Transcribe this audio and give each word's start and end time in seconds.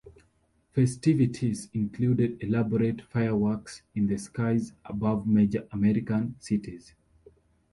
Festivities 0.71 1.69
included 1.75 2.41
elaborate 2.41 3.03
fireworks 3.03 3.83
in 3.93 4.07
the 4.07 4.17
skies 4.17 4.73
above 4.85 5.27
major 5.27 5.67
American 5.71 6.33
cities. 6.39 6.95